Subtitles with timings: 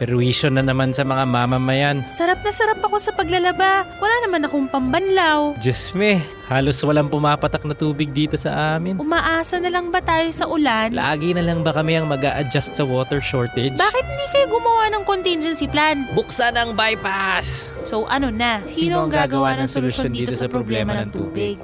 [0.00, 0.08] Tubig!
[0.08, 2.00] Perwisyo na naman sa mga mamamayan.
[2.08, 3.84] Sarap na sarap ako sa paglalaba.
[4.00, 5.52] Wala naman akong pambanlaw.
[5.60, 8.96] Diyos me, halos walang pumapatak na tubig dito sa amin.
[8.96, 10.96] Umaasa na lang ba tayo sa ulan?
[10.96, 13.76] Lagi na lang ba kami ang mag adjust sa water shortage?
[13.76, 16.08] Bakit hindi kayo gumawa ng contingency plan?
[16.16, 17.68] Buksan ang bypass!
[17.84, 18.64] So ano na?
[18.64, 21.56] Sino ang gagawa ng solusyon dito sa problema ng tubig?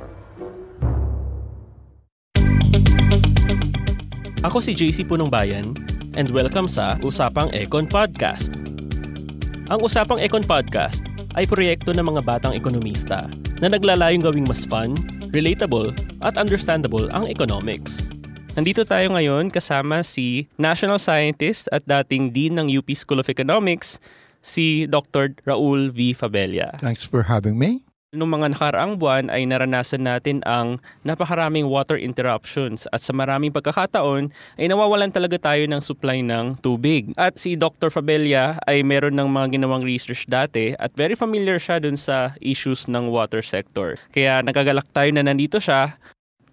[4.46, 8.48] Ako si JC Punong Bayan and welcome sa Usapang Econ Podcast.
[9.68, 11.04] Ang Usapang Econ Podcast
[11.36, 13.28] ay proyekto ng mga batang ekonomista
[13.60, 14.96] na naglalayong gawing mas fun,
[15.28, 15.92] relatable
[16.24, 18.08] at understandable ang economics.
[18.56, 24.00] Nandito tayo ngayon kasama si National Scientist at dating Dean ng UP School of Economics,
[24.40, 25.36] si Dr.
[25.44, 26.16] Raul V.
[26.16, 26.80] Fabella.
[26.80, 27.85] Thanks for having me.
[28.16, 34.32] Noong mga nakaraang buwan ay naranasan natin ang napakaraming water interruptions at sa maraming pagkakataon
[34.56, 37.12] ay nawawalan talaga tayo ng supply ng tubig.
[37.20, 37.92] At si Dr.
[37.92, 42.88] Fabella ay meron ng mga ginawang research dati at very familiar siya dun sa issues
[42.88, 44.00] ng water sector.
[44.16, 46.00] Kaya nagagalak tayo na nandito siya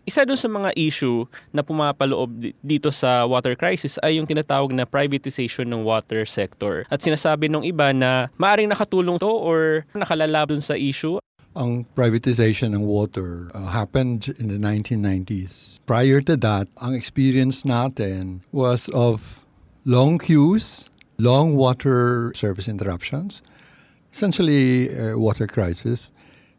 [0.03, 1.23] isa dun sa mga issue
[1.56, 6.84] na pumapaloob dito sa water crisis ay yung tinatawag na privatization ng water sector.
[6.91, 11.23] At sinasabi ng iba na maaring nakatulong to or nakalalab dun sa issue
[11.56, 15.80] ang privatization ng water uh, happened in the 1990s.
[15.86, 19.46] Prior to that, ang experience natin was of
[19.86, 23.42] long queues, long water service interruptions,
[24.12, 26.12] essentially a water crisis,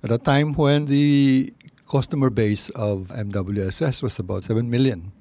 [0.02, 1.52] at a time when the
[1.90, 5.12] customer base of MWSS was about 7 million.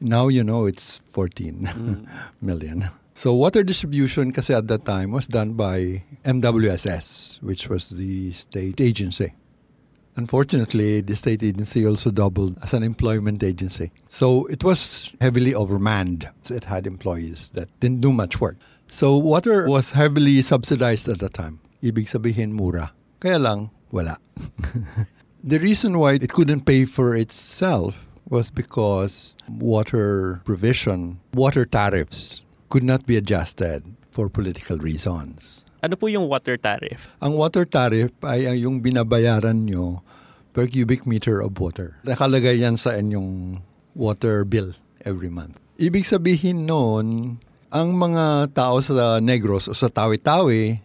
[0.00, 2.08] Now you know it's 14 mm.
[2.40, 2.88] million.
[3.20, 8.80] So water distribution kasi at that time was done by MWSS, which was the state
[8.80, 9.36] agency.
[10.16, 13.92] Unfortunately, the state agency also doubled as an employment agency.
[14.08, 16.32] So it was heavily overmanned.
[16.48, 18.56] It had employees that didn't do much work.
[18.88, 21.60] So water was heavily subsidized at that time.
[21.84, 22.96] Ibig sabihin mura.
[23.20, 24.16] Kaya lang, wala.
[25.44, 32.86] the reason why it couldn't pay for itself was because water provision, water tariffs could
[32.86, 33.82] not be adjusted
[34.14, 35.66] for political reasons.
[35.82, 37.10] Ano po yung water tariff?
[37.18, 40.06] Ang water tariff ay yung binabayaran nyo
[40.54, 41.98] per cubic meter of water.
[42.06, 43.60] Nakalagay yan sa inyong
[43.98, 45.58] water bill every month.
[45.80, 47.38] Ibig sabihin noon,
[47.72, 50.82] ang mga tao sa Negros o sa Tawi-Tawi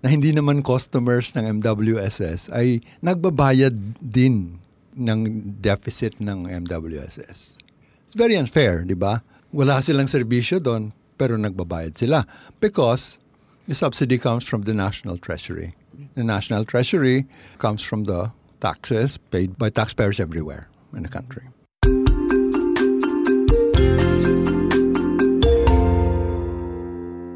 [0.00, 4.56] na hindi naman customers ng MWSS ay nagbabayad din
[4.96, 5.20] ng
[5.60, 7.60] deficit ng MWSS.
[8.08, 9.20] It's very unfair, di ba?
[9.52, 12.24] Wala silang serbisyo doon, pero nagbabayad sila
[12.64, 13.20] because
[13.68, 15.76] the subsidy comes from the national treasury.
[16.16, 17.28] The national treasury
[17.60, 18.32] comes from the
[18.64, 21.52] taxes paid by taxpayers everywhere in the country.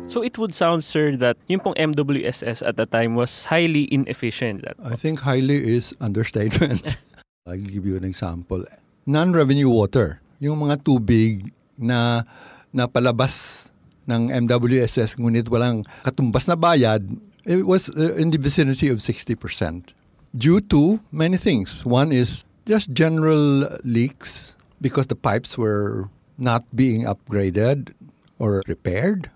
[0.09, 4.65] So it would sound, sir, that yung pong MWSS at the time was highly inefficient.
[4.79, 6.97] I think highly is understatement.
[7.51, 8.65] I'll give you an example.
[9.05, 12.23] Non-revenue water, yung mga tubig na
[12.71, 13.64] napalabas
[14.09, 17.05] ng MWSS ngunit walang katumbas na bayad,
[17.45, 19.93] it was uh, in the vicinity of 60%.
[20.37, 21.85] Due to many things.
[21.87, 27.95] One is just general leaks because the pipes were not being upgraded
[28.39, 29.31] or repaired.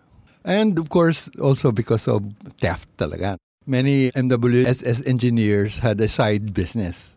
[0.44, 2.24] And of course, also because of
[2.58, 3.36] theft talaga.
[3.66, 7.14] Many MWSS engineers had a side business.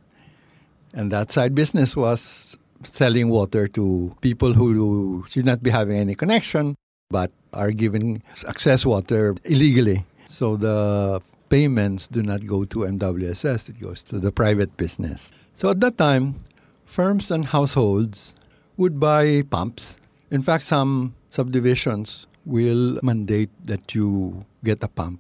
[0.94, 6.16] And that side business was selling water to people who should not be having any
[6.16, 6.76] connection
[7.12, 10.06] but are given access water illegally.
[10.30, 15.32] So the payments do not go to MWSS, it goes to the private business.
[15.56, 16.40] So at that time,
[16.86, 18.34] firms and households
[18.78, 19.98] would buy pumps.
[20.32, 25.20] In fact, some subdivisions will mandate that you get a pump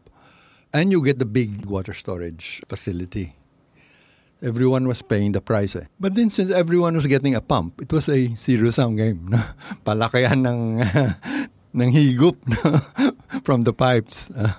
[0.74, 3.36] and you get the big water storage facility.
[4.42, 5.76] Everyone was paying the price.
[5.76, 5.86] Eh.
[6.00, 9.30] But then since everyone was getting a pump, it was a zero-sum game.
[9.30, 9.38] No?
[9.86, 10.82] Ng,
[11.74, 12.38] ng higup
[13.46, 14.30] from the pipes.
[14.32, 14.54] Uh,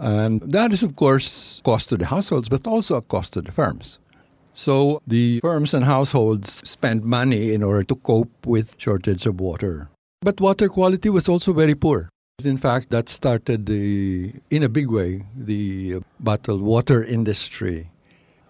[0.00, 3.52] And that is, of course, cost to the households, but also a cost to the
[3.52, 3.98] firms.
[4.54, 9.88] So the firms and households spend money in order to cope with shortage of water.
[10.22, 12.08] But water quality was also very poor.
[12.42, 17.90] In fact, that started the, in a big way, the bottled water industry.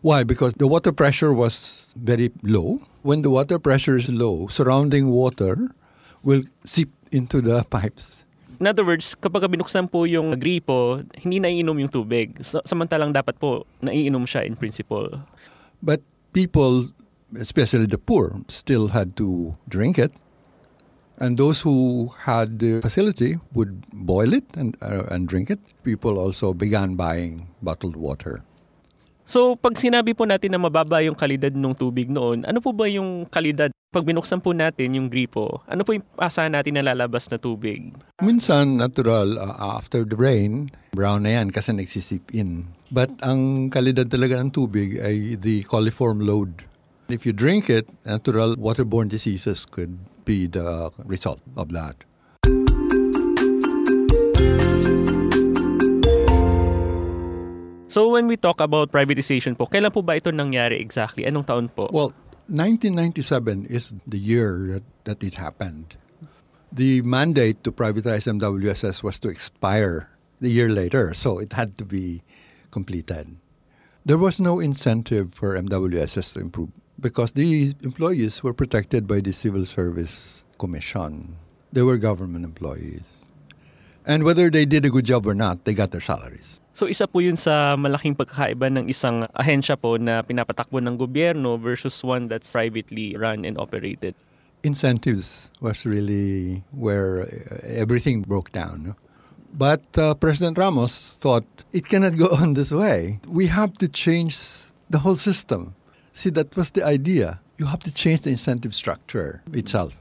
[0.03, 0.23] Why?
[0.23, 2.81] Because the water pressure was very low.
[3.03, 5.75] When the water pressure is low, surrounding water
[6.23, 8.25] will seep into the pipes.
[8.61, 12.37] In other words, kapag binuksan po yung gripo, hindi naiinom yung tubig.
[12.45, 15.09] Sa- Samantalang dapat po naiinom siya in principle.
[15.81, 16.05] But
[16.37, 16.93] people,
[17.41, 20.13] especially the poor, still had to drink it.
[21.21, 25.61] And those who had the facility would boil it and, uh, and drink it.
[25.85, 28.45] People also began buying bottled water.
[29.25, 32.89] So, pag sinabi po natin na mababa yung kalidad ng tubig noon, ano po ba
[32.89, 33.73] yung kalidad?
[33.91, 37.91] Pag binuksan po natin yung gripo, ano po yung asahan natin na lalabas na tubig?
[38.23, 42.71] Minsan, natural, uh, after the rain, brown na yan kasi nagsisip in.
[42.95, 46.63] But ang kalidad talaga ng tubig ay the coliform load.
[47.11, 51.99] If you drink it, natural waterborne diseases could be the result of that.
[57.91, 61.27] So, when we talk about privatization po, kailan po ba ito nangyari exactly?
[61.27, 61.91] Anong taon po?
[61.91, 62.15] Well,
[62.51, 65.95] 1997 is the year that, that it happened.
[66.73, 70.11] The mandate to privatize MWSS was to expire
[70.41, 72.23] the year later, so it had to be
[72.73, 73.37] completed.
[74.05, 79.33] There was no incentive for MWSS to improve because the employees were protected by the
[79.33, 81.37] Civil Service Commission.
[81.73, 83.31] They were government employees.
[84.05, 86.61] And whether they did a good job or not, they got their salaries.
[86.81, 91.61] So isa po yun sa malaking pagkakaiba ng isang ahensya po na pinapatakbo ng gobyerno
[91.61, 94.17] versus one that's privately run and operated.
[94.63, 98.85] incentives was really where uh, everything broke down.
[98.89, 98.95] no?
[99.53, 103.21] But uh, President Ramos thought it cannot go on this way.
[103.29, 104.41] We have to change
[104.89, 105.75] the whole system.
[106.15, 107.41] See, that was the idea.
[107.59, 109.93] You have to change the incentive structure itself.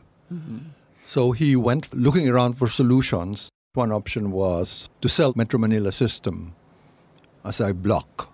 [1.08, 3.50] So he went looking around for solutions.
[3.74, 6.56] One option was to sell Metro Manila system
[7.44, 8.30] as a block,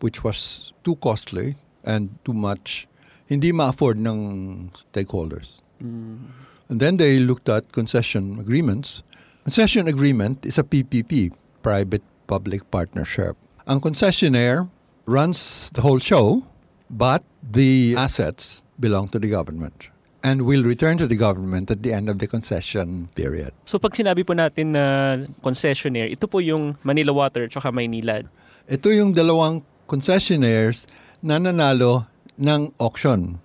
[0.00, 2.86] which was too costly and too much
[3.26, 5.62] hindi ma-afford ng stakeholders.
[5.82, 6.28] Mm.
[6.68, 9.02] And then they looked at concession agreements.
[9.44, 11.32] Concession agreement is a PPP,
[11.62, 13.36] private-public partnership.
[13.66, 14.68] Ang concessionaire
[15.06, 16.46] runs the whole show,
[16.90, 19.92] but the assets belong to the government
[20.22, 23.52] and will return to the government at the end of the concession period.
[23.66, 28.30] So pag sinabi po natin na concessionaire, ito po yung Manila Water at Maynilad.
[28.70, 30.86] Ito yung dalawang concessionaires
[31.22, 32.06] na nanalo
[32.38, 33.42] ng auction,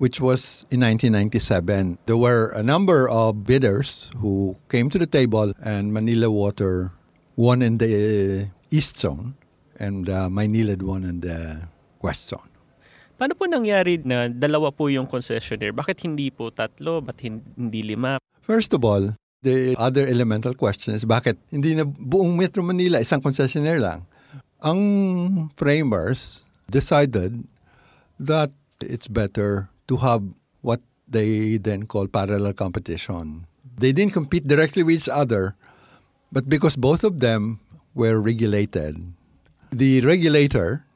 [0.00, 1.98] which was in 1997.
[2.06, 6.92] There were a number of bidders who came to the table, and Manila Water
[7.36, 9.36] won in the east zone,
[9.78, 11.68] and uh, Maynilad won in the
[12.02, 12.49] west zone.
[13.20, 15.76] Paano po nangyari na dalawa po yung concessionaire?
[15.76, 17.04] Bakit hindi po tatlo?
[17.04, 18.16] Ba't hin- hindi lima?
[18.40, 19.12] First of all,
[19.44, 24.08] the other elemental question is bakit hindi na buong Metro Manila isang concessionaire lang?
[24.64, 27.44] Ang framers decided
[28.16, 30.24] that it's better to have
[30.64, 33.44] what they then call parallel competition.
[33.68, 35.60] They didn't compete directly with each other,
[36.32, 37.60] but because both of them
[37.92, 38.96] were regulated,
[39.68, 40.88] the regulator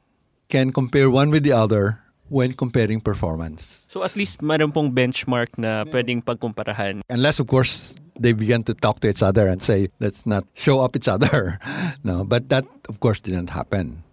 [0.49, 3.85] can compare one with the other when comparing performance.
[3.89, 7.01] So at least meron pong benchmark na pwedeng pagkumparahan.
[7.09, 10.79] unless of course they begin to talk to each other and say let's not show
[10.79, 11.59] up each other
[12.03, 14.03] no but that of course didn't happen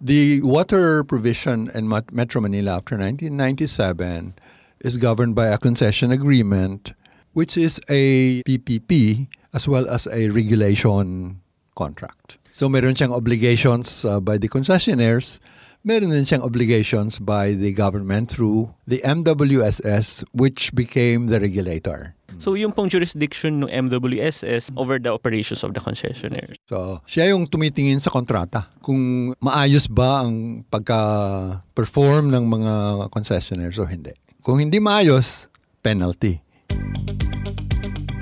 [0.00, 4.34] the water provision in metro manila after 1997
[4.80, 6.92] is governed by a concession agreement
[7.32, 11.40] which is a ppp as well as a regulation
[11.74, 15.38] contract so meron siyang obligations uh, by the concessionaires
[15.86, 22.14] meron din siyang obligations by the government through the MWSS which became the regulator.
[22.38, 26.54] So yung pong jurisdiction ng MWSS over the operations of the concessionaire.
[26.70, 32.72] So, siya yung tumitingin sa kontrata kung maayos ba ang pagka-perform ng mga
[33.10, 34.14] concessionaires o hindi.
[34.38, 35.50] Kung hindi maayos,
[35.82, 36.38] penalty.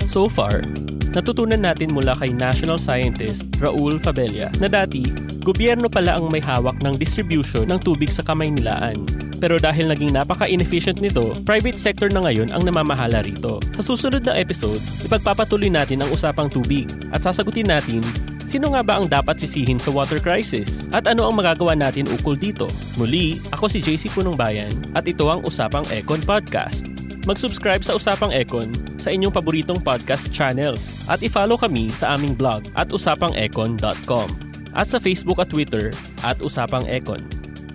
[0.09, 0.65] So far,
[1.13, 5.05] natutunan natin mula kay national scientist Raul Fabella na dati,
[5.43, 9.07] gobyerno pala ang may hawak ng distribution ng tubig sa kamay nilaan.
[9.37, 13.61] Pero dahil naging napaka-inefficient nito, private sector na ngayon ang namamahala rito.
[13.77, 18.01] Sa susunod na episode, ipagpapatuloy natin ang usapang tubig at sasagutin natin
[18.47, 20.87] Sino nga ba ang dapat sisihin sa water crisis?
[20.95, 22.71] At ano ang magagawa natin ukol dito?
[22.95, 26.87] Muli, ako si JC Punong Bayan at ito ang Usapang Econ Podcast.
[27.27, 30.79] Mag-subscribe sa Usapang Econ sa inyong paboritong podcast channel
[31.11, 34.29] at i-follow kami sa aming blog at usapangecon.com
[34.71, 35.91] at sa Facebook at Twitter
[36.23, 37.27] at Usapang Econ.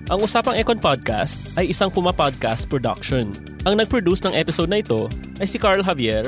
[0.09, 3.37] Ang Usapang Econ Podcast ay isang Puma Podcast production.
[3.69, 6.25] Ang nag-produce ng episode na ito ay si Carl Javier.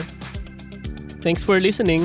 [1.24, 2.04] Thanks for listening.